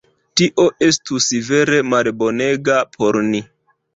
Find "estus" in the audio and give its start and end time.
0.85-1.27